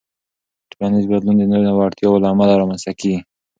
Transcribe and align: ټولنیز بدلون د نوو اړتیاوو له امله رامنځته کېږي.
ټولنیز 0.71 1.05
بدلون 1.11 1.35
د 1.39 1.43
نوو 1.51 1.83
اړتیاوو 1.87 2.21
له 2.23 2.27
امله 2.33 2.53
رامنځته 2.61 2.91
کېږي. 2.99 3.17